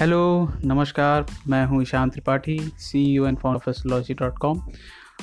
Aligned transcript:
Hello 0.00 0.48
नमस्कार, 0.64 1.24
मैं 1.48 1.64
हूँ 1.66 1.80
Ishan 1.82 2.10
Tripathi 2.10 2.56
C 2.78 3.02
U 3.04 3.24
N 3.26 3.34
for 3.36 3.56
astrology 3.68 4.14
dot 4.14 4.38
com 4.38 4.60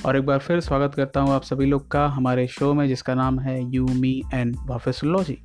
और 0.06 0.18
एक 0.18 0.26
बार 0.26 0.40
फिर 0.40 0.60
स्वागत 0.60 0.96
करता 0.96 1.20
हूँ 1.20 1.34
आप 1.34 1.44
सभी 1.44 1.66
लोग 1.66 1.90
का 1.92 2.06
हमारे 2.08 2.46
शो 2.48 2.74
में, 2.74 2.88
जिसका 2.88 3.14
नाम 3.16 3.40
है 3.40 3.60
यू 3.76 3.86
मी 3.86 4.12
एंड 4.34 4.56
एस्ट्रोलॉजी 4.88 5.38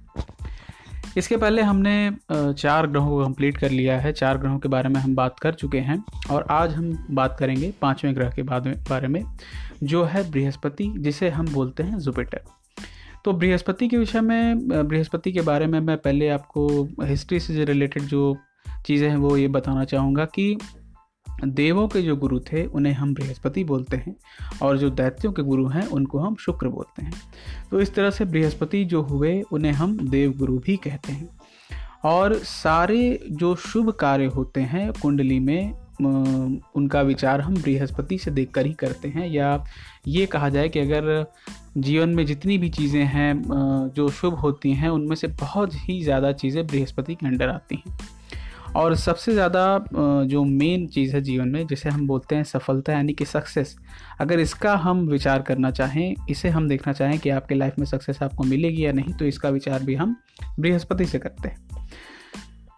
इसके 1.16 1.36
पहले 1.36 1.62
हमने 1.62 2.12
चार 2.30 2.86
ग्रहों 2.86 3.08
को 3.08 3.24
कंप्लीट 3.24 3.58
कर 3.58 3.70
लिया 3.70 3.98
है। 4.00 4.12
चार 4.12 4.38
ग्रहों 4.38 4.58
के 4.58 4.68
बारे 4.68 4.88
में 4.88 5.00
हम 5.00 5.14
बात 5.14 5.40
कर 5.40 5.54
चुके 5.54 5.80
हैं। 5.80 6.02
और 6.30 6.46
आज 6.50 6.74
हम 6.74 6.92
बात 7.10 7.36
करेंगे 7.38 7.72
पाँचवें 7.82 8.14
ग्रह 8.14 8.30
के 8.30 8.42
बारे 8.42 9.08
में, 9.08 9.22
जो 9.82 10.04
है 10.04 10.30
बृहस्पति, 10.30 10.92
जिसे 10.98 11.30
हम 11.30 11.52
बोलते 11.54 11.82
हैं 11.82 11.98
जुपिटर 11.98 12.44
तो 13.24 13.32
बृहस्पति 13.32 13.88
के 13.88 13.96
विषय 13.96 14.21
में 14.21 14.68
बृहस्पति 14.68 15.32
के 15.32 15.40
बारे 15.43 15.67
में 15.67 15.80
मैं 15.80 15.99
पहले 15.99 16.29
आपको 16.30 16.89
हिस्ट्री 17.03 17.40
से 17.40 17.64
रिलेटेड 17.64 18.03
जो 18.04 18.36
चीज़ें 18.86 19.09
हैं, 19.09 19.17
वो 19.17 19.36
ये 19.36 19.49
बताना 19.49 19.85
चाहूँगा 19.85 20.25
कि 20.27 20.57
देवों 21.27 21.86
के 21.89 22.00
जो 22.03 22.14
गुरु 22.17 22.39
थे, 22.43 22.64
उन्हें 22.67 22.93
हम 22.93 23.14
बृहस्पति 23.14 23.63
बोलते 23.64 23.96
हैं 23.96 24.14
और 24.63 24.79
जो 24.79 24.91
दैत्यों 24.91 25.32
के 25.32 25.43
गुरु 25.43 25.67
हैं, 25.68 25.86
उनको 25.89 26.18
हम 26.18 26.35
शुक्र 26.41 26.68
बोलते 26.68 27.03
हैं। 27.03 27.13
तो 27.71 27.81
इस 27.81 27.95
तरह 27.95 28.11
से 28.11 28.25
बृहस्पति 28.25 28.85
जो 28.85 29.03
हुए, 29.03 29.41
उन्हें 29.43 29.72
हम 29.72 29.96
देव 30.00 30.35
गुरु 30.39 30.58
भी 30.58 30.77
कहते 30.77 31.13
हैं। 31.13 31.29
और 32.05 32.34
सारे 32.36 33.19
जो 33.31 33.55
शुभ 33.56 33.91
कार्य 33.91 34.27
होते 34.27 34.61
हैं, 34.62 34.92
कुंडली 34.92 35.41
में 35.41 35.72
उनका 36.03 37.00
विचार 37.03 37.41
हम 37.41 37.55
बृहस्पति 37.55 38.19
से 38.19 38.30
देखकर 38.30 38.67
ही 38.67 38.72
करते 38.75 39.08
हैं। 39.08 39.27
या 39.28 39.64
ये 40.08 40.25
कहा 40.27 40.48
जाए 40.48 40.69
कि 40.69 40.80
अगर 40.80 41.25
जीवन 41.78 42.08
में 42.08 42.25
जितनी 42.27 42.58
भी 42.58 42.70
चीज़ें 42.70 43.05
हैं 43.05 43.91
जो 43.97 44.08
शुभ 44.11 44.34
होती 44.34 44.72
हैं, 44.72 44.89
उनमें 44.89 45.17
से 45.17 45.27
बहुत 45.28 45.75
ही 45.78 46.03
ज़्यादा 46.03 46.33
चीज़ें 46.33 46.67
बृहस्पति 46.67 47.14
के 47.14 47.27
अंडर 47.27 47.48
आती 47.48 47.83
हैं। 47.86 47.98
और 48.76 48.94
सबसे 48.96 49.32
ज़्यादा 49.32 49.62
जो 50.26 50.42
मेन 50.44 50.86
चीज़ 50.86 51.14
है 51.14 51.20
जीवन 51.22 51.48
में, 51.48 51.66
जिसे 51.66 51.88
हम 51.88 52.06
बोलते 52.06 52.36
हैं 52.36 52.44
सफलता 52.44 52.92
यानी 52.92 53.12
कि 53.12 53.24
सक्सेस 53.24 53.74
अगर 54.20 54.40
इसका 54.40 54.74
हम 54.76 55.00
विचार 55.08 55.42
करना 55.42 55.70
चाहें, 55.70 56.14
इसे 56.30 56.48
हम 56.48 56.68
देखना 56.68 56.92
चाहें 56.92 57.18
कि 57.18 57.30
आपके 57.30 57.54
लाइफ 57.54 57.78
में 57.78 57.86
सक्सेस 57.86 58.22
आपको 58.22 58.44
मिलेगी 58.44 58.84
या 58.86 58.92
नहीं 58.92 59.14
तो 59.14 59.24
इसका 59.24 59.48
विचार 59.50 59.82
भी 59.82 59.94
हम 59.94 60.16
बृहस्पति 60.60 61.04
से 61.06 61.18
करते 61.18 61.48
हैं। 61.48 61.90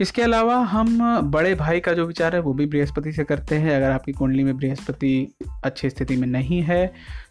इसके 0.00 0.22
अलावा 0.22 0.56
हम 0.66 0.98
बड़े 1.30 1.54
भाई 1.54 1.80
का 1.80 1.92
जो 1.92 2.06
विचार 2.06 2.34
है, 2.34 2.40
वो 2.40 2.52
भी 2.52 2.66
बृहस्पति 2.66 3.12
से 3.12 3.24
करते 3.24 3.54
हैं। 3.56 3.76
अगर 3.76 3.90
आपकी 3.90 4.12
कुंडली 4.12 4.44
में 4.44 4.56
बृहस्पति 4.56 5.36
अच्छी 5.64 5.90
स्थिति 5.90 6.16
में 6.16 6.26
नहीं 6.28 6.60
है 6.62 6.86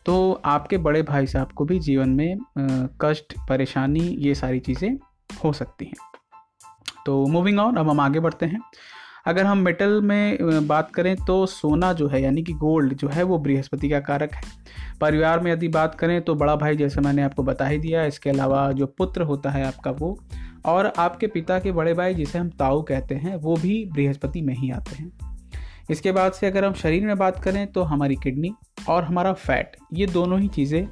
तो 0.06 0.32
आपके 0.46 0.78
बड़े 0.80 1.02
भाई 1.04 1.28
साहब 1.28 1.52
को 1.52 1.66
भी 1.66 1.80
जीवन 1.82 2.10
में 2.12 2.38
कष्ट, 3.02 3.34
परेशानी, 3.50 4.08
ये 4.20 4.36
सारी 4.36 4.60
चीज़ें 4.62 4.98
हो 5.44 5.54
सकती 5.54 5.86
हैं। 5.86 6.13
तो 7.06 7.26
मूविंग 7.28 7.60
ऑन 7.60 7.76
अब 7.76 7.90
हम 7.90 8.00
आगे 8.00 8.20
बढ़ते 8.20 8.46
हैं। 8.46 8.60
अगर 9.28 9.46
हम 9.46 9.58
मेटल 9.58 10.02
में 10.02 10.68
बात 10.68 10.92
करें 10.92 11.16
तो 11.18 11.46
सोना 11.46 11.92
जो 11.94 12.08
है, 12.08 12.22
यानी 12.22 12.44
कि 12.44 12.54
गोल्ड 12.54 12.94
जो 12.94 13.08
है, 13.08 13.24
वो 13.24 13.38
बृहस्पति 13.38 13.90
का 13.90 14.00
कारक 14.00 14.34
है। 14.34 14.42
परिवार 15.02 15.40
में 15.40 15.52
यदि 15.52 15.68
बात 15.68 15.96
करें 15.96 16.22
तो 16.22 16.36
बड़ा 16.36 16.56
भाई 16.56 16.76
जैसे 16.76 17.02
मैंने 17.02 17.22
आपको 17.22 17.44
बता 17.44 17.68
ही 17.68 17.78
दिया, 17.78 18.04
इसके 18.06 18.30
अलावा 18.30 18.72
जो 18.72 18.86
पुत्र 18.88 19.22
होता 19.22 19.50
है 19.50 19.66
आपका 19.66 19.92
वो, 19.92 20.18
और 20.66 20.92
आपके 20.98 21.28
पिता 21.28 21.60
के 21.60 21.72
बड़े 21.72 21.94
भाई 21.94 22.14
जिसे 22.14 22.40
हम 22.40 22.50
ताऊ 22.50 22.82
कहते 22.82 23.16
हैं, 23.16 23.36
वो 23.36 23.56
भी 23.56 23.84
बृहस्पति 23.94 24.42
में 24.42 24.54
ही 24.54 24.72
आते 24.72 24.96
हैं। 24.96 25.12
इसके 25.90 26.12
बाद 26.12 26.32
से 26.32 26.48
अगर 26.48 26.66
हम 26.66 26.74
शरीर 26.74 27.06
में 27.06 27.18
बात 27.18 27.40
करें 27.40 27.66
तो 27.68 27.82
हमारी 27.84 28.16
किडनी 28.16 28.54
और 28.90 29.04
हमारा 29.04 29.34
फैट 29.34 29.76
ये 29.94 30.06
दोनों 30.08 30.40
ही 30.40 30.48
चीज़ें 30.48 30.88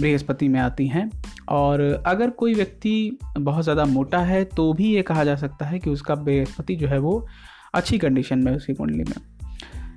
बृहस्पति 0.00 0.48
में 0.48 0.58
आती 0.60 0.86
हैं। 0.86 1.10
और 1.48 1.80
अगर 2.06 2.30
कोई 2.30 2.54
व्यक्ति 2.54 3.18
बहुत 3.38 3.64
ज़्यादा 3.64 3.84
मोटा 3.84 4.18
है 4.18 4.44
तो 4.46 4.72
भी 4.72 4.92
ये 4.94 5.02
कहा 5.02 5.24
जा 5.24 5.36
सकता 5.36 5.66
है 5.66 5.78
कि 5.78 5.90
उसका 5.90 6.14
बृहस्पति 6.14 6.76
जो 6.76 6.88
है 6.88 6.98
वो 6.98 7.26
अच्छी 7.74 7.98
कंडीशन 7.98 8.38
में 8.38 8.54
उसकी 8.56 8.74
कुंडली 8.74 9.04
में। 9.04 9.14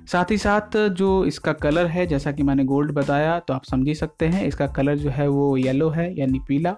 साथ 0.06 0.30
ही 0.30 0.36
साथ 0.38 0.76
जो 0.90 1.24
इसका 1.24 1.52
कलर 1.54 1.86
है, 1.86 2.06
जैसा 2.06 2.32
कि 2.32 2.42
मैंने 2.42 2.64
गोल्ड 2.64 2.92
बताया 2.92 3.38
तो 3.38 3.54
आप 3.54 3.64
समझ 3.64 3.86
ही 3.88 3.94
सकते 3.94 4.26
हैं, 4.26 4.46
इसका 4.46 4.66
कलर 4.68 4.96
जो 4.98 5.10
है 5.10 5.28
वो 5.28 5.56
येलो 5.56 5.88
है, 5.90 6.14
यानी 6.18 6.38
पीला। 6.48 6.76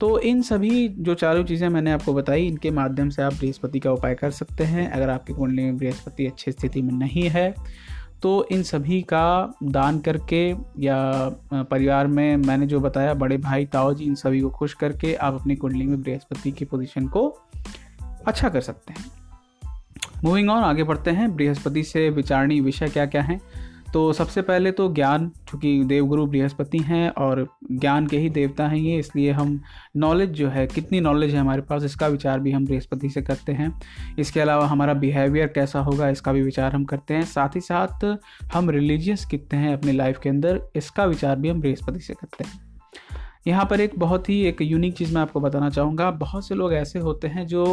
तो 0.00 0.18
इन 0.20 0.42
सभी 0.42 0.88
जो 0.88 1.14
चारों 1.14 1.44
चीज़ें 1.44 1.68
मैंने 1.68 1.92
आपको 1.92 2.12
बताई, 2.14 2.46
इनके 2.46 2.70
माध्यम 2.70 3.08
से 3.08 3.22
आप 3.22 3.34
बृहस्पति 3.34 3.80
का 3.80 3.92
उपाय 3.92 4.14
कर 4.14 4.30
सकते 4.30 4.64
हैं। 4.64 4.90
अगर 4.90 5.10
आपकी 5.10 5.32
कुंडली 5.32 5.62
में 5.62 5.76
बृहस्पति 5.76 6.26
अच्छी 6.26 6.52
स्थिति 6.52 6.82
में 6.82 6.92
नहीं 6.94 7.28
है 7.28 7.54
तो 8.22 8.48
इन 8.50 8.62
सभी 8.62 9.02
का 9.02 9.54
दान 9.62 9.98
करके 9.98 10.54
या 10.78 11.12
परिवार 11.54 12.06
में 12.06 12.36
मैंने 12.36 12.66
जो 12.66 12.80
बताया, 12.80 13.14
बड़े 13.14 13.36
भाई 13.36 13.66
ताओ 13.66 13.94
जी, 13.94 14.04
इन 14.04 14.14
सभी 14.14 14.40
को 14.40 14.50
खुश 14.50 14.74
करके 14.74 15.14
आप 15.14 15.34
अपनी 15.34 15.56
कुंडली 15.56 15.86
में 15.86 16.02
बृहस्पति 16.02 16.52
की 16.52 16.64
पोजीशन 16.64 17.08
को 17.08 17.38
अच्छा 18.26 18.48
कर 18.48 18.60
सकते 18.60 18.92
हैं। 18.92 19.04
मूविंग 20.24 20.50
ऑन 20.50 20.62
आगे 20.62 20.84
बढ़ते 20.84 21.10
हैं। 21.10 21.36
बृहस्पति 21.36 21.82
से 21.82 22.10
विचारणी 22.10 22.60
विषय 22.60 22.88
क्या 22.88 23.06
क्या 23.06 23.22
हैं? 23.22 23.40
तो 23.92 24.12
सबसे 24.12 24.42
पहले 24.42 24.70
तो 24.72 24.88
ज्ञान, 24.94 25.30
चूँकि 25.48 25.84
देवगुरु 25.84 26.26
बृहस्पति 26.26 26.78
हैं 26.78 27.08
और 27.10 27.46
ज्ञान 27.72 28.06
के 28.06 28.18
ही 28.18 28.28
देवता 28.30 28.66
हैं 28.68 28.78
ये, 28.78 28.98
इसलिए 28.98 29.30
हम 29.32 29.60
नॉलेज 29.96 30.30
जो 30.30 30.48
है, 30.48 30.66
कितनी 30.66 31.00
नॉलेज 31.00 31.34
है 31.34 31.40
हमारे 31.40 31.62
पास, 31.62 31.84
इसका 31.84 32.06
विचार 32.06 32.40
भी 32.40 32.52
हम 32.52 32.66
बृहस्पति 32.66 33.10
से 33.10 33.22
करते 33.22 33.52
हैं। 33.52 33.72
इसके 34.18 34.40
अलावा 34.40 34.66
हमारा 34.66 34.94
बिहेवियर 34.94 35.46
कैसा 35.46 35.80
होगा, 35.80 36.08
इसका 36.08 36.32
भी 36.32 36.42
विचार 36.42 36.74
हम 36.74 36.84
करते 36.84 37.14
हैं। 37.14 37.22
साथ 37.24 37.56
ही 37.56 37.60
साथ 37.60 38.04
हम 38.54 38.70
रिलीजियस 38.70 39.24
कितने 39.24 39.58
हैं 39.58 39.76
अपनी 39.76 39.92
लाइफ 39.92 40.18
के 40.18 40.28
अंदर, 40.28 40.60
इसका 40.76 41.04
विचार 41.04 41.36
भी 41.36 41.48
हम 41.48 41.60
बृहस्पति 41.60 42.00
से 42.00 42.14
करते 42.14 42.44
हैं। 42.44 42.66
यहाँ 43.46 43.64
पर 43.64 43.80
एक 43.80 43.98
बहुत 43.98 44.28
ही, 44.28 44.40
एक 44.42 44.62
यूनिक 44.62 44.96
चीज़ 44.96 45.14
मैं 45.14 45.20
आपको 45.22 45.40
बताना 45.40 45.70
चाहूँगा। 45.70 46.10
बहुत 46.12 46.46
से 46.46 46.54
लोग 46.54 46.72
ऐसे 46.74 46.98
होते 46.98 47.28
हैं 47.28 47.46
जो 47.46 47.64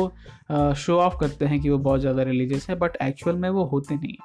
शो 0.78 0.97
ऑफ़ 0.97 1.18
करते 1.20 1.46
हैं 1.46 1.59
कि 1.59 1.70
वो 1.70 1.78
बहुत 1.80 2.00
ज़्यादा 2.00 2.24
रिलीजियस 2.24 2.70
है 2.70 2.76
बट 2.76 2.97
एक्चुअल 3.02 3.36
में 3.36 3.50
वो 3.50 3.66
होते 3.66 3.96
नहीं 3.96 4.16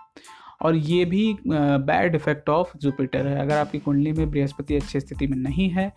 और 0.62 0.76
ये 0.76 1.04
भी 1.04 1.36
बैड 1.46 2.14
इफ़ेक्ट 2.14 2.48
ऑफ़ 2.48 2.76
जुपिटर 2.78 3.26
है। 3.26 3.40
अगर 3.40 3.56
आपकी 3.56 3.78
कुंडली 3.78 4.12
में 4.12 4.30
बृहस्पति 4.30 4.76
अच्छी 4.76 5.00
स्थिति 5.00 5.26
में 5.26 5.36
नहीं 5.38 5.68
है 5.70 5.92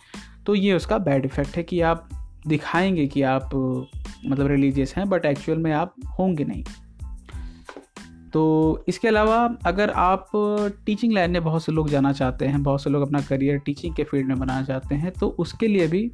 तो 0.45 0.55
ये 0.55 0.73
उसका 0.73 0.97
बैड 0.97 1.25
इफ़ेक्ट 1.25 1.57
है 1.57 1.63
कि 1.63 1.81
आप 1.81 2.09
दिखाएँगे 2.47 3.07
कि 3.07 3.21
आप 3.21 3.49
मतलब 4.25 4.47
रिलीजियस 4.47 4.93
हैं 4.97 5.09
बट 5.09 5.25
एक्चुअल 5.25 5.57
में 5.57 5.71
आप 5.71 5.95
होंगे 6.19 6.45
नहीं। 6.45 6.63
तो 8.33 8.83
इसके 8.87 9.07
अलावा 9.07 9.37
अगर 9.65 9.89
आप 9.89 10.29
टीचिंग 10.85 11.13
लाइन 11.13 11.31
में 11.31 11.43
बहुत 11.43 11.63
से 11.63 11.71
लोग 11.71 11.89
जाना 11.89 12.11
चाहते 12.13 12.45
हैं, 12.45 12.61
बहुत 12.63 12.83
से 12.83 12.89
लोग 12.89 13.01
अपना 13.01 13.21
करियर 13.21 13.57
टीचिंग 13.57 13.95
के 13.95 14.03
फ़ील्ड 14.03 14.27
में 14.27 14.39
बनाना 14.39 14.63
चाहते 14.63 14.95
हैं 14.95 15.11
तो 15.11 15.27
उसके 15.39 15.67
लिए 15.67 15.87
भी 15.87 16.11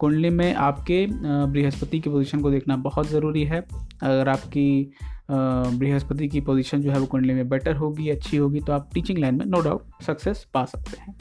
कुंडली 0.00 0.30
में 0.30 0.54
आपके 0.54 1.06
बृहस्पति 1.12 2.00
की 2.00 2.10
पोजीशन 2.10 2.40
को 2.40 2.50
देखना 2.50 2.76
बहुत 2.78 3.08
ज़रूरी 3.08 3.44
है। 3.44 3.60
अगर 4.02 4.28
आपकी 4.28 4.92
बृहस्पति 5.30 6.28
की 6.28 6.40
पोजीशन 6.40 6.80
जो 6.80 6.90
है 6.90 6.98
वो 6.98 7.06
कुंडली 7.06 7.34
में 7.34 7.48
बेटर 7.48 7.76
होगी, 7.76 8.08
अच्छी 8.10 8.36
होगी 8.36 8.60
तो 8.60 8.72
आप 8.72 8.90
टीचिंग 8.94 9.18
लाइन 9.18 9.34
में 9.34 9.46
नो 9.46 9.60
डाउट 9.60 10.02
सक्सेस 10.02 10.46
पा 10.54 10.64
सकते 10.64 11.00
हैं। 11.00 11.16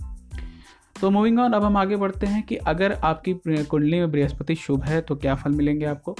तो 1.02 1.09
मूविंग 1.12 1.40
ऑन 1.40 1.53
अब 1.53 1.63
हम 1.63 1.78
आगे 1.78 1.96
बढ़ते 1.96 2.28
हैं 2.28 2.44
कि 2.44 2.56
अगर 2.56 2.94
आपकी 2.94 3.34
कुंडली 3.46 4.00
में 4.00 4.12
बृहस्पति 4.12 4.56
शुभ 4.58 4.84
है 4.84 5.02
तो 5.02 5.16
क्या 5.16 5.36
फल 5.36 5.52
मिलेंगे 5.52 5.86
आपको? 5.86 6.16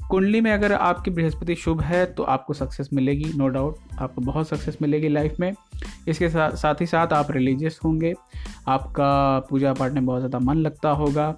कुंडली 0.00 0.40
में 0.40 0.50
अगर 0.52 0.72
आपकी 0.72 1.10
बृहस्पति 1.10 1.54
शुभ 1.54 1.80
है 1.80 2.04
तो 2.06 2.22
आपको 2.24 2.54
सक्सेस 2.54 2.88
मिलेगी 2.92 3.32
नो 3.36 3.48
डाउट 3.48 3.76
आपको 4.00 4.20
बहुत 4.20 4.48
सक्सेस 4.48 4.78
मिलेगी 4.82 5.08
लाइफ 5.08 5.36
में। 5.40 5.52
इसके 6.08 6.28
साथ 6.28 6.56
साथ 6.56 6.80
ही 6.80 6.86
साथ 6.86 7.12
आप 7.12 7.30
रिलीजियस 7.30 7.78
होंगे। 7.84 8.12
आपका 8.68 9.38
पूजा 9.40 9.72
पाठ 9.72 9.92
में 9.92 10.04
बहुत 10.06 10.20
ज़्यादा 10.20 10.38
मन 10.40 10.56
लगता 10.56 10.90
होगा। 10.92 11.30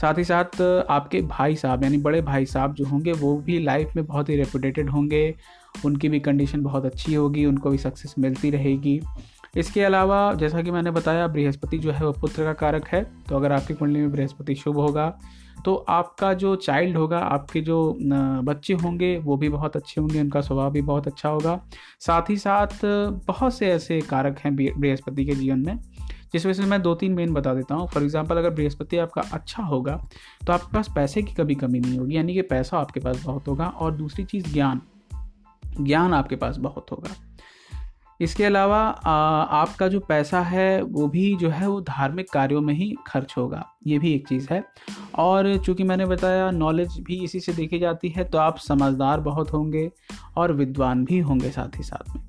साथ 0.00 0.18
ही 0.18 0.24
साथ, 0.24 0.60
आपके 0.90 1.20
भाई 1.22 1.56
साहब, 1.56 1.84
यानी 1.84 1.98
बड़े 1.98 2.20
भाई 2.22 2.46
साहब 2.46 2.74
जो 2.74 2.84
होंगे, 2.84 3.12
वो 3.12 3.36
भी 3.38 3.58
लाइफ 3.58 3.94
में 3.96 4.04
बहुत 4.06 4.28
ही 4.28 4.36
रेपुटेटेड 4.36 4.90
होंगे। 4.90 5.34
उनकी 5.84 6.08
भी 6.08 6.20
कंडीशन 6.20 6.62
बहुत 6.62 6.84
अच्छी 6.84 7.14
होगी, 7.14 7.44
उनको 7.44 7.70
भी 7.70 7.78
सक्सेस 7.78 8.14
मिलती 8.18 8.50
रहेगी। 8.50 9.00
इसके 9.56 9.82
अलावा, 9.82 10.32
जैसा 10.34 10.62
कि 10.62 10.70
मैंने 10.70 10.90
बताया, 10.90 11.26
बृहस्पति 11.28 11.78
जो 11.78 11.92
है, 11.92 12.04
वो 12.06 12.12
पुत्र 12.12 12.44
का 12.44 12.52
कारक 12.54 12.88
है। 12.88 13.02
तो 13.28 13.36
अगर 13.36 13.52
आपकी 13.52 13.74
कुंडली 13.74 14.00
में 14.00 14.12
बृहस्पति 14.12 14.54
शुभ 14.54 14.76
होगा 14.76 15.18
तो 15.64 15.74
आपका 15.88 16.32
जो 16.34 16.54
चाइल्ड 16.56 16.96
होगा, 16.96 17.18
आपके 17.18 17.60
जो 17.60 17.96
बच्चे 18.00 18.74
होंगे, 18.74 19.16
वो 19.18 19.36
भी 19.36 19.48
बहुत 19.48 19.76
अच्छे 19.76 20.00
होंगे, 20.00 20.20
उनका 20.20 20.40
स्वभाव 20.40 20.70
भी 20.70 20.80
बहुत 20.82 21.06
अच्छा 21.06 21.28
होगा। 21.28 21.60
साथ 22.00 22.30
ही 22.30 22.36
साथ, 22.36 22.84
बहुत 23.26 23.54
से 23.54 23.68
ऐसे 23.68 24.00
कारक 24.00 24.38
हैं 24.38 24.54
बृहस्पति 24.56 25.24
के 25.24 25.34
जीवन 25.34 25.58
में। 25.58 25.78
जिस 26.32 26.46
वजह 26.46 26.62
से 26.62 26.68
मैं 26.68 26.80
दो 26.82 26.94
तीन 26.94 27.12
मेन 27.12 27.32
बता 27.34 27.54
देता 27.54 27.74
हूँ। 27.74 27.88
फॉर 27.88 28.02
एग्ज़ाम्पल 28.02 28.36
अगर 28.36 28.50
बृहस्पति 28.50 28.96
आपका 28.98 29.22
अच्छा 29.32 29.62
होगा 29.62 29.96
तो 30.46 30.52
आपके 30.52 30.74
पास 30.74 30.88
पैसे 30.94 31.22
की 31.22 31.34
कभी 31.34 31.54
कमी 31.54 31.80
नहीं 31.80 31.98
होगी, 31.98 32.16
यानी 32.16 32.34
कि 32.34 32.42
पैसा 32.44 32.78
आपके 32.78 33.00
पास 33.00 33.22
बहुत 33.24 33.48
होगा 33.48 33.66
और 33.66 33.92
दूसरी 33.92 34.24
चीज़ 34.24 34.52
ज्ञान। 34.52 34.80
ज्ञान 35.80 36.14
आपके 36.14 36.36
पास 36.36 36.56
बहुत 36.58 36.90
होगा। 36.92 37.14
इसके 38.20 38.44
अलावा 38.44 38.78
आपका 38.78 39.86
जो 39.88 39.98
पैसा 40.00 40.40
है, 40.40 40.82
वो 40.82 41.06
भी 41.08 41.34
जो 41.36 41.48
है, 41.50 41.68
वो 41.68 41.80
धार्मिक 41.80 42.30
कार्यों 42.32 42.60
में 42.60 42.72
ही 42.74 42.94
खर्च 43.06 43.34
होगा। 43.36 43.64
ये 43.86 43.98
भी 43.98 44.12
एक 44.12 44.28
चीज़ 44.28 44.46
है। 44.50 44.62
और 45.18 45.56
चूँकि 45.56 45.84
मैंने 45.84 46.06
बताया 46.06 46.50
नॉलेज 46.50 46.98
भी 47.00 47.22
इसी 47.24 47.40
से 47.40 47.52
देखी 47.52 47.78
जाती 47.78 48.08
है 48.08 48.24
तो 48.24 48.38
आप 48.38 48.58
समझदार 48.58 49.20
बहुत 49.20 49.52
होंगे 49.52 49.90
और 50.36 50.52
विद्वान 50.52 51.04
भी 51.04 51.18
होंगे 51.18 51.50
साथ 51.50 51.78
ही 51.78 51.82
साथ 51.82 52.16
में। 52.16 52.22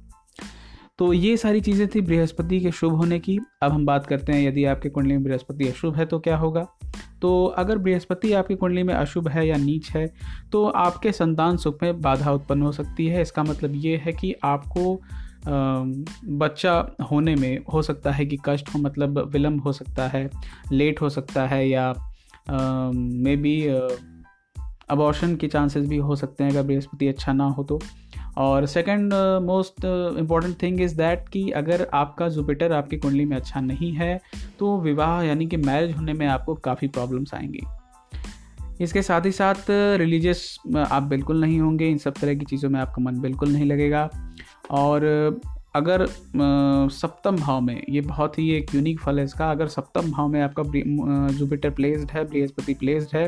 तो 0.99 1.11
ये 1.13 1.35
सारी 1.37 1.59
चीज़ें 1.61 1.87
थी 1.87 2.01
बृहस्पति 2.01 2.59
के 2.59 2.71
शुभ 2.71 2.93
होने 2.93 3.19
की। 3.19 3.37
अब 3.63 3.71
हम 3.71 3.85
बात 3.85 4.05
करते 4.07 4.33
हैं, 4.33 4.41
यदि 4.41 4.63
आपके 4.65 4.89
कुंडली 4.89 5.13
में 5.13 5.23
बृहस्पति 5.23 5.67
अशुभ 5.67 5.95
है 5.95 6.05
तो 6.05 6.19
क्या 6.19 6.37
होगा? 6.37 6.65
तो 7.21 7.45
अगर 7.57 7.77
बृहस्पति 7.77 8.31
आपकी 8.33 8.55
कुंडली 8.55 8.83
में 8.83 8.93
अशुभ 8.93 9.27
है 9.27 9.47
या 9.47 9.57
नीच 9.57 9.89
है 9.91 10.05
तो 10.51 10.65
आपके 10.67 11.11
संतान 11.11 11.57
सुख 11.57 11.83
में 11.83 12.01
बाधा 12.01 12.31
उत्पन्न 12.31 12.61
हो 12.61 12.71
सकती 12.71 13.07
है। 13.07 13.21
इसका 13.21 13.43
मतलब 13.43 13.75
ये 13.75 13.95
है 13.97 14.13
कि 14.13 14.33
आपको 14.43 14.99
बच्चा 16.37 16.73
होने 17.11 17.35
में 17.35 17.59
हो 17.73 17.81
सकता 17.81 18.11
है 18.11 18.25
कि 18.25 18.37
कष्ट 18.45 18.69
हो 18.69 18.79
मतलब 18.79 19.19
विलम्ब 19.33 19.61
हो 19.63 19.71
सकता 19.73 20.07
है, 20.07 20.29
लेट 20.71 21.01
हो 21.01 21.09
सकता 21.09 21.45
है 21.47 21.67
या 21.69 21.93
मे 22.91 23.35
बी 23.35 23.61
अबॉर्शन 24.89 25.35
के 25.35 25.47
चांसेस 25.47 25.87
भी 25.87 25.97
हो 25.97 26.15
सकते 26.15 26.43
हैं 26.43 26.51
अगर 26.51 26.63
बृहस्पति 26.63 27.07
अच्छा 27.07 27.33
ना 27.33 27.45
हो 27.47 27.63
तो। 27.63 27.79
और 28.37 28.65
second 28.65 29.13
most 29.43 29.85
important 30.19 30.61
thing 30.61 30.81
is 30.81 30.95
that 30.97 31.29
कि 31.29 31.49
अगर 31.51 31.87
आपका 31.93 32.27
जुपिटर 32.29 32.71
आपकी 32.71 32.97
कुंडली 32.97 33.25
में 33.25 33.35
अच्छा 33.37 33.59
नहीं 33.61 33.91
है 33.93 34.19
तो 34.59 34.79
विवाह 34.81 35.21
यानी 35.23 35.47
कि 35.47 35.57
मैरिज 35.57 35.95
होने 35.97 36.13
में 36.13 36.25
आपको 36.27 36.55
काफ़ी 36.55 36.87
प्रॉब्लम्स 36.87 37.33
आएँगी। 37.33 37.61
इसके 38.81 39.01
साथ 39.01 39.25
ही 39.25 39.31
साथ 39.31 39.69
रिलीजियस 39.69 40.57
आप 40.77 41.03
बिल्कुल 41.03 41.41
नहीं 41.41 41.59
होंगे, 41.59 41.89
इन 41.89 41.97
सब 41.97 42.13
तरह 42.13 42.35
की 42.35 42.45
चीज़ों 42.45 42.69
में 42.69 42.79
आपका 42.79 43.03
मन 43.03 43.19
बिल्कुल 43.21 43.49
नहीं 43.49 43.65
लगेगा। 43.65 44.09
और 44.71 45.05
अगर 45.75 46.05
सप्तम 46.91 47.35
भाव 47.35 47.61
में, 47.61 47.83
ये 47.89 48.01
बहुत 48.01 48.37
ही 48.39 48.49
एक 48.51 48.73
यूनिक 48.75 48.99
फल 48.99 49.19
है 49.19 49.25
इसका, 49.25 49.49
अगर 49.51 49.67
सप्तम 49.67 50.11
भाव 50.11 50.27
में 50.27 50.41
आपका 50.41 50.63
जुपिटर 51.37 51.69
प्लेस्ड 51.69 52.11
है 52.11 52.23
बृहस्पति 52.25 52.73
प्लेस्ड 52.73 53.15
है 53.15 53.27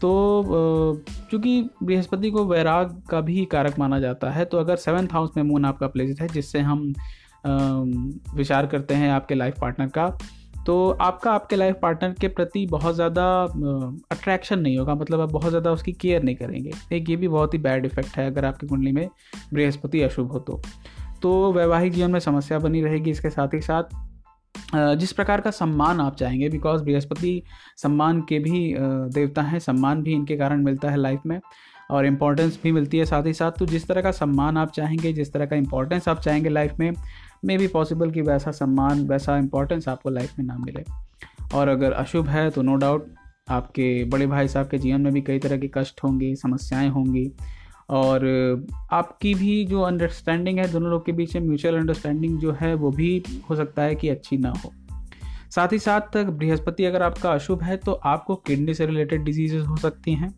तो 0.00 1.02
चूँकि 1.30 1.70
बृहस्पति 1.82 2.30
को 2.30 2.44
वैराग 2.44 3.00
का 3.10 3.20
भी 3.20 3.44
कारक 3.44 3.78
माना 3.78 3.98
जाता 4.00 4.30
है 4.30 4.44
तो 4.44 4.58
अगर 4.58 4.76
सेवन्थ 4.76 5.12
हाउस 5.12 5.30
में 5.36 5.42
मून 5.44 5.64
आपका 5.64 5.86
प्लेस्ड 5.86 6.22
है, 6.22 6.28
जिससे 6.28 6.60
हम 6.60 6.92
विचार 8.36 8.66
करते 8.66 8.94
हैं 8.94 9.10
आपके 9.10 9.34
लाइफ 9.34 9.58
पार्टनर 9.60 9.88
का 9.88 10.08
तो 10.66 10.90
आपका, 10.90 11.32
आपके 11.32 11.56
लाइफ 11.56 11.76
पार्टनर 11.82 12.12
के 12.12 12.28
प्रति 12.28 12.64
बहुत 12.66 12.94
ज़्यादा 12.94 13.24
अट्रैक्शन 14.12 14.58
नहीं 14.58 14.78
होगा 14.78 14.94
मतलब 14.94 15.20
आप 15.20 15.32
बहुत 15.32 15.50
ज़्यादा 15.50 15.72
उसकी 15.72 15.92
केयर 15.92 16.22
नहीं 16.22 16.36
करेंगे। 16.36 16.70
एक 16.92 17.10
ये 17.10 17.16
भी 17.16 17.28
बहुत 17.28 17.54
ही 17.54 17.58
बैड 17.58 17.86
इफ़ेक्ट 17.86 18.16
है 18.16 18.26
अगर 18.26 18.44
आपकी 18.44 18.66
कुंडली 18.66 18.92
में 18.92 19.08
बृहस्पति 19.52 20.02
अशुभ 20.02 20.32
हो 20.32 20.38
तो। 20.38 20.60
तो 21.22 21.52
वैवाहिक 21.52 21.92
जीवन 21.92 22.10
में 22.10 22.20
समस्या 22.20 22.58
बनी 22.58 22.80
रहेगी 22.82 23.10
इसके 23.10 23.30
साथ 23.30 23.54
ही 23.54 23.60
साथ 23.60 23.94
जिस 24.72 25.12
प्रकार 25.12 25.40
का 25.40 25.50
सम्मान 25.50 26.00
आप 26.00 26.16
चाहेंगे 26.16 26.48
बिकॉज़ 26.48 26.82
बृहस्पति 26.84 27.42
सम्मान 27.78 28.20
के 28.20 28.38
भी 28.38 28.74
देवता 29.14 29.42
हैं, 29.42 29.58
सम्मान 29.58 30.02
भी 30.02 30.12
इनके 30.12 30.36
कारण 30.36 30.64
मिलता 30.64 30.90
है 30.90 30.96
लाइफ 30.96 31.20
में, 31.26 31.40
और 31.90 32.06
इम्पोर्टेंस 32.06 32.58
भी 32.62 32.72
मिलती 32.72 32.98
है 32.98 33.04
साथ 33.04 33.26
ही 33.26 33.32
साथ। 33.32 33.58
तो 33.58 33.66
जिस 33.66 33.86
तरह 33.88 34.02
का 34.02 34.10
सम्मान 34.12 34.56
आप 34.56 34.70
चाहेंगे, 34.70 35.12
जिस 35.12 35.32
तरह 35.32 35.46
का 35.46 35.56
इम्पोर्टेंस 35.56 36.08
आप 36.08 36.20
चाहेंगे 36.20 36.48
लाइफ 36.48 36.78
में 36.80 36.92
मे 37.44 37.58
बी 37.58 37.66
पॉसिबल 37.66 38.10
कि 38.10 38.22
वैसा 38.22 38.50
सम्मान, 38.52 39.06
वैसा 39.08 39.36
इंपॉर्टेंस 39.38 39.88
आपको 39.88 40.10
लाइफ 40.10 40.38
में 40.38 40.46
ना 40.46 40.56
मिले। 40.58 40.84
और 41.54 41.68
अगर 41.68 41.92
अशुभ 41.92 42.28
है 42.28 42.48
तो 42.50 42.62
नो 42.62 42.74
डाउट 42.76 43.14
आपके 43.50 44.04
बड़े 44.04 44.26
भाई 44.26 44.48
साहब 44.48 44.68
के 44.68 44.78
जीवन 44.78 45.00
में 45.00 45.12
भी 45.12 45.20
कई 45.20 45.38
तरह 45.38 45.58
के 45.58 45.70
कष्ट 45.74 46.02
होंगे, 46.04 46.34
समस्याएँ 46.36 46.88
होंगी 46.88 47.30
और 47.90 48.26
आपकी 48.92 49.34
भी 49.34 49.64
जो 49.64 49.80
अंडरस्टैंडिंग 49.82 50.58
है, 50.58 50.70
दोनों 50.72 50.90
लोग 50.90 51.04
के 51.06 51.12
बीच 51.12 51.34
में 51.36 51.42
म्यूचुअल 51.42 51.74
अंडरस्टैंडिंग 51.74 52.38
जो 52.38 52.52
है, 52.52 52.74
वो 52.74 52.90
भी 52.90 53.22
हो 53.50 53.56
सकता 53.56 53.82
है 53.82 53.94
कि 53.94 54.08
अच्छी 54.08 54.36
ना 54.36 54.52
हो। 54.64 54.72
साथ 55.50 55.72
ही 55.72 55.78
साथ, 55.78 56.16
बृहस्पति 56.24 56.84
अगर 56.84 57.02
आपका 57.02 57.32
अशुभ 57.32 57.62
है 57.62 57.76
तो 57.76 57.92
आपको 57.92 58.34
किडनी 58.36 58.74
से 58.74 58.86
रिलेटेड 58.86 59.24
डिजीजेज 59.24 59.66
हो 59.66 59.76
सकती 59.76 60.14
हैं। 60.14 60.34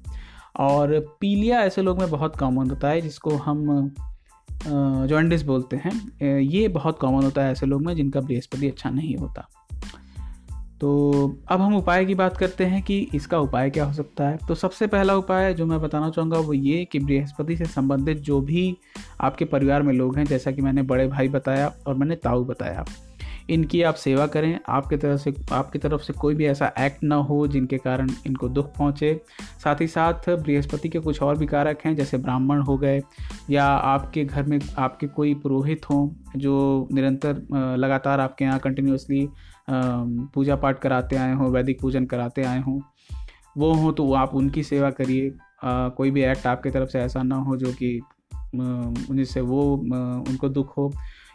और 0.59 0.99
पीलिया 1.21 1.61
ऐसे 1.61 1.83
लोग 1.83 1.99
में 2.01 2.11
बहुत 2.11 2.37
कॉमन 2.37 2.71
होता 2.71 2.89
है, 2.89 3.01
जिसको 3.01 3.31
हम 3.37 3.91
जॉइंडिस 5.07 5.43
बोलते 5.43 5.77
हैं। 5.77 6.41
ये 6.41 6.69
बहुत 6.69 6.99
कॉमन 6.99 7.25
होता 7.25 7.45
है 7.45 7.53
ऐसे 7.53 7.67
लोग 7.67 7.85
में, 7.87 7.95
जिनका 7.95 8.21
बृहस्पति 8.21 8.69
अच्छा 8.69 8.91
नहीं 8.91 9.17
होता। 9.17 9.49
तो 10.81 10.91
अब 11.49 11.61
हम 11.61 11.77
उपाय 11.77 12.05
की 12.05 12.15
बात 12.15 12.37
करते 12.37 12.65
हैं 12.65 12.83
कि 12.83 12.99
इसका 13.15 13.39
उपाय 13.39 13.71
क्या 13.71 13.85
हो 13.85 13.93
सकता 13.93 14.29
है। 14.29 14.39
तो 14.49 14.55
सबसे 14.55 14.87
पहला 14.87 15.15
उपाय 15.17 15.53
जो 15.55 15.67
मैं 15.67 15.81
बताना 15.81 16.11
चाहूँगा 16.11 16.39
वो 16.39 16.53
ये 16.53 16.85
कि 16.85 16.99
बृहस्पति 16.99 17.57
से 17.57 17.65
संबंधित 17.67 18.19
जो 18.21 18.41
भी 18.43 18.77
आपके 19.21 19.45
परिवार 19.47 19.83
में 19.83 19.93
लोग 19.95 20.19
हैं, 20.19 20.25
जैसा 20.25 20.51
कि 20.51 20.63
मैंने 20.63 20.83
बड़े 20.85 21.07
भाई 21.09 21.29
बताया 21.31 21.73
और 21.87 21.95
मैंने 21.95 22.17
ताऊ 22.17 22.45
बताया, 22.45 22.85
इनकी 23.51 23.83
आप 23.83 23.95
सेवा 23.95 24.27
करें। 24.27 24.59
आपके 24.69 24.97
तरफ़ 24.97 25.21
से, 25.21 25.35
आपकी 25.53 25.79
तरफ़ 25.79 26.03
से 26.03 26.13
कोई 26.13 26.35
भी 26.35 26.47
ऐसा 26.47 26.73
एक्ट 26.79 27.03
ना 27.05 27.17
हो 27.17 27.47
जिनके 27.47 27.79
कारण 27.79 28.11
इनको 28.27 28.49
दुख 28.49 28.71
पहुँचे। 28.79 29.21
साथ 29.65 29.81
ही 29.81 29.87
साथ 29.87 30.29
बृहस्पति 30.31 30.89
के 30.89 30.99
कुछ 30.99 31.23
और 31.23 31.39
भी 31.39 31.47
कारक 31.47 31.85
हैं, 31.85 31.95
जैसे 31.97 32.19
ब्राह्मण 32.19 32.61
हो 32.61 32.77
गए 32.79 33.01
या 33.51 33.65
आपके 33.65 34.25
घर 34.25 34.43
में 34.43 34.59
आपके 34.79 35.07
कोई 35.09 35.35
पुरोहित 35.37 35.91
हों 35.91 36.09
जो 36.37 36.89
निरंतर 36.93 37.77
लगातार 37.79 38.21
आपके 38.21 38.45
यहाँ 38.45 38.59
कंटिन्यूसली 38.59 39.29
पूजा 39.69 40.57
पाठ 40.57 40.79
कराते 40.79 41.17
आए 41.17 41.35
हों, 41.35 41.51
वैदिक 41.51 41.81
पूजन 41.81 42.05
कराते 42.07 42.43
आए 42.43 42.61
हों, 42.61 42.81
वो 43.57 43.73
हों 43.75 43.93
तो 43.93 44.13
आप 44.15 44.35
उनकी 44.35 44.63
सेवा 44.63 44.91
करिए। 44.91 45.33
कोई 45.65 46.11
भी 46.11 46.23
एक्ट 46.23 46.47
आपकी 46.47 46.71
तरफ़ 46.71 46.89
से 46.89 47.01
ऐसा 47.01 47.23
ना 47.23 47.37
हो 47.37 47.57
जो 47.57 47.73
कि 47.73 48.01
जिससे 48.55 49.41
वो 49.41 49.63
उनको 49.73 50.49
दुख 50.49 50.77
हो। 50.79 50.93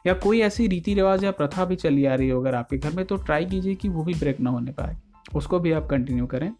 या 0.07 0.13
कोई 0.13 0.39
ऐसी 0.41 0.67
रीति 0.67 0.93
रिवाज 0.93 1.23
या 1.23 1.31
प्रथा 1.31 1.65
भी 1.65 1.75
चली 1.75 2.05
आ 2.05 2.15
रही 2.15 2.29
हो 2.29 2.39
अगर 2.41 2.55
आपके 2.55 2.77
घर 2.77 2.93
में 2.93 3.03
तो 3.05 3.15
ट्राई 3.15 3.45
कीजिए 3.45 3.75
कि 3.75 3.89
वो 3.89 4.03
भी 4.03 4.13
ब्रेक 4.13 4.39
ना 4.39 4.49
होने 4.49 4.71
पाए। 4.71 4.95
उसको 5.35 5.59
भी 5.59 5.71
आप 5.71 5.87
कंटिन्यू 5.87 6.25
करें। 6.25 6.51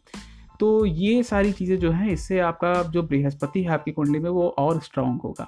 तो 0.60 0.86
ये 0.86 1.24
सारी 1.24 1.52
चीज़ें 1.52 1.78
जो 1.80 1.92
हैं, 1.92 2.10
इससे 2.10 2.40
आपका 2.40 2.74
जो 2.84 3.04
बृहस्पति 3.04 3.64
है 3.64 3.70
आपकी 3.70 3.92
कुंडली 3.92 4.20
में, 4.20 4.30
वो 4.30 4.48
और 4.50 4.80
स्ट्रांग 4.80 5.22
होगा। 5.22 5.48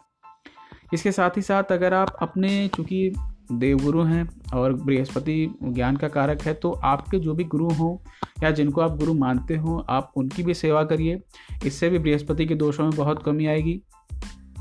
इसके 0.93 1.11
साथ 1.11 1.37
ही 1.37 1.41
साथ 1.41 1.71
अगर 1.71 1.93
आप 1.93 2.15
अपने, 2.21 2.67
चूँकि 2.67 3.09
देवगुरु 3.51 4.03
हैं 4.03 4.27
और 4.53 4.73
बृहस्पति 4.73 5.35
ज्ञान 5.63 5.95
का 5.95 6.07
कारक 6.07 6.41
है 6.41 6.53
तो 6.53 6.71
आपके 6.83 7.19
जो 7.19 7.33
भी 7.33 7.43
गुरु 7.43 7.69
हों 7.69 7.95
या 8.43 8.51
जिनको 8.51 8.81
आप 8.81 8.97
गुरु 8.97 9.13
मानते 9.13 9.55
हो, 9.55 9.77
आप 9.79 10.11
उनकी 10.17 10.43
भी 10.43 10.53
सेवा 10.53 10.83
करिए। 10.83 11.21
इससे 11.65 11.89
भी 11.89 11.99
बृहस्पति 11.99 12.45
के 12.45 12.55
दोषों 12.55 12.83
में 12.83 12.95
बहुत 12.95 13.23
कमी 13.23 13.45
आएगी। 13.45 13.81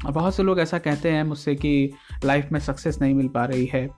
और 0.07 0.13
बहुत 0.13 0.35
से 0.35 0.43
लोग 0.43 0.61
ऐसा 0.61 0.79
कहते 0.79 1.11
हैं 1.11 1.23
मुझसे 1.25 1.55
कि 1.55 1.91
लाइफ 2.25 2.49
में 2.53 2.61
सक्सेस 2.61 3.01
नहीं 3.03 3.15
मिल 3.15 3.29
पा 3.29 3.45
रही 3.45 3.67
है। 3.73 3.89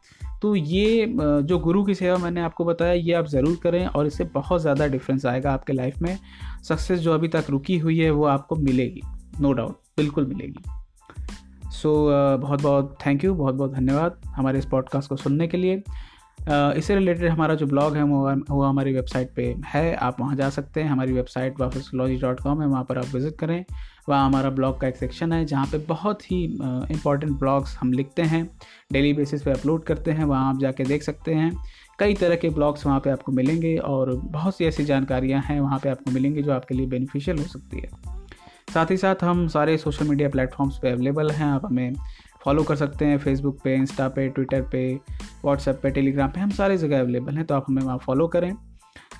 तो 0.42 0.54
ये 0.56 1.06
जो 1.18 1.58
गुरु 1.58 1.84
की 1.84 1.94
सेवा 1.94 2.16
मैंने 2.18 2.40
आपको 2.40 2.64
बताया, 2.64 2.92
ये 2.92 3.12
आप 3.12 3.26
ज़रूर 3.26 3.58
करें 3.62 3.86
और 3.86 4.06
इससे 4.06 4.24
बहुत 4.24 4.60
ज़्यादा 4.60 4.86
डिफरेंस 4.86 5.26
आएगा 5.26 5.52
आपके 5.52 5.72
लाइफ 5.72 6.02
में। 6.02 6.18
सक्सेस 6.62 7.00
जो 7.00 7.14
अभी 7.14 7.28
तक 7.28 7.44
रुकी 7.50 7.78
हुई 7.78 7.98
है, 7.98 8.10
वो 8.10 8.24
आपको 8.26 8.56
मिलेगी। 8.56 9.02
नो 9.40 9.52
डाउट 9.52 9.80
बिल्कुल 9.96 10.26
मिलेगी। 10.26 10.62
सो 11.84 11.90
so, 11.90 12.40
बहुत 12.40 12.62
बहुत 12.62 12.96
थैंक 13.06 13.24
यू 13.24 13.34
बहुत 13.34 13.54
बहुत 13.54 13.72
धन्यवाद 13.72 14.16
हमारे 14.26 14.58
इस 14.58 14.66
पॉडकास्ट 14.66 15.08
को 15.08 15.16
सुनने 15.16 15.46
के 15.46 15.56
लिए। 15.56 15.82
इससे 16.78 16.94
रिलेटेड 16.94 17.30
हमारा 17.30 17.54
जो 17.54 17.66
ब्लॉग 17.66 17.96
है 17.96 18.02
वो 18.02 18.30
वो 18.50 18.62
हमारी 18.62 18.92
वेबसाइट 18.92 19.34
पे 19.36 19.44
है 19.66 19.94
आप 19.96 20.20
वहाँ 20.20 20.36
जा 20.36 20.48
सकते 20.50 20.82
हैं। 20.82 20.90
हमारी 20.90 21.12
वेबसाइट 21.12 21.60
वाफिसोलॉजी 21.60 22.16
डॉट 22.16 22.40
कॉम 22.40 22.62
है 22.62 22.68
वहाँ 22.68 22.84
पर 22.84 22.98
आप 22.98 23.14
विज़िट 23.14 23.36
करें। 23.36 23.64
वहाँ 24.08 24.24
हमारा 24.26 24.50
ब्लॉग 24.50 24.80
का 24.80 24.88
एक 24.88 24.96
सेक्शन 24.96 25.32
है 25.32 25.44
जहाँ 25.44 25.66
पे 25.66 25.78
बहुत 25.88 26.22
ही 26.32 26.42
इंपॉर्टेंट 26.44 27.38
ब्लॉग्स 27.38 27.76
हम 27.76 27.92
लिखते 27.92 28.22
हैं। 28.22 28.44
डेली 28.92 29.12
बेसिस 29.12 29.42
पे 29.42 29.50
अपलोड 29.50 29.84
करते 29.84 30.10
हैं 30.10 30.24
वहाँ 30.24 30.48
आप 30.54 30.60
जाके 30.60 30.84
देख 30.84 31.02
सकते 31.02 31.34
हैं। 31.34 31.52
कई 31.98 32.14
तरह 32.14 32.36
के 32.36 32.50
ब्लॉग्स 32.50 32.86
वहाँ 32.86 33.00
पे 33.00 33.10
आपको 33.10 33.32
मिलेंगे 33.32 33.76
और 33.76 34.14
बहुत 34.16 34.56
सी 34.56 34.64
ऐसी 34.64 34.84
जानकारियाँ 34.84 35.42
हैं 35.42 35.60
वहाँ 35.60 35.78
पे 35.78 35.88
आपको 35.88 36.10
मिलेंगी 36.10 36.42
जो 36.42 36.52
आपके 36.52 36.74
लिए 36.74 36.86
बेनिफिशियल 36.86 37.38
हो 37.38 37.44
सकती 37.44 37.80
है। 37.80 38.13
साथ 38.74 38.90
ही 38.90 38.96
साथ 38.96 39.22
हम 39.24 39.46
सारे 39.48 39.76
सोशल 39.78 40.08
मीडिया 40.08 40.28
प्लेटफॉर्म्स 40.28 40.78
पे 40.78 40.90
अवेलेबल 40.90 41.30
हैं। 41.30 41.46
आप 41.46 41.66
हमें 41.66 41.94
फॉलो 42.44 42.62
कर 42.62 42.76
सकते 42.76 43.04
हैं। 43.04 43.18
फेसबुक 43.18 43.58
पे 43.64 43.74
इंस्टा 43.74 44.08
पे 44.08 44.28
ट्विटर 44.28 44.62
पे 44.62 44.94
व्हाट्सएप 45.44 45.78
पे 45.82 45.90
टेलीग्राम 45.90 46.30
पे 46.30 46.40
हम 46.40 46.50
सारी 46.50 46.76
जगह 46.76 47.00
अवेलेबल 47.00 47.36
हैं 47.36 47.44
तो 47.44 47.54
आप 47.54 47.64
हमें 47.68 47.82
वहाँ 47.82 47.98
फॉलो 47.98 48.26
करें। 48.28 48.52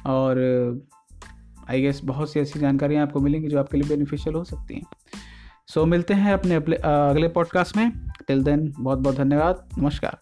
और 0.06 0.40
आई 1.70 1.80
गेस 1.80 2.00
बहुत 2.04 2.32
सी 2.32 2.40
ऐसी 2.40 2.60
जानकारियाँ 2.60 3.02
आपको 3.02 3.20
मिलेंगी 3.20 3.48
जो 3.48 3.58
आपके 3.58 3.76
लिए 3.76 3.88
बेनिफिशियल 3.88 4.36
हो 4.36 4.44
सकती 4.44 4.74
हैं। 4.74 4.82
सो 5.68 5.80
so, 5.80 5.88
मिलते 5.88 6.14
हैं 6.14 6.32
अपने 6.32 6.54
अगले 6.54 7.28
पॉडकास्ट 7.28 7.76
में। 7.76 7.90
टिल 8.28 8.42
देन 8.44 8.72
बहुत 8.78 8.98
बहुत 8.98 9.16
धन्यवाद। 9.16 9.68
नमस्कार। 9.78 10.18